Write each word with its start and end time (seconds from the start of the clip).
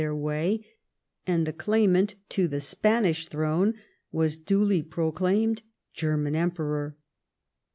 their 0.01 0.15
way, 0.15 0.65
and 1.27 1.45
the 1.45 1.53
claimant 1.53 2.15
to 2.27 2.47
the 2.47 2.59
Spanish 2.59 3.27
throne 3.27 3.75
was 4.11 4.35
duly 4.35 4.81
proclaimed 4.81 5.61
German 5.93 6.35
Emperor. 6.35 6.97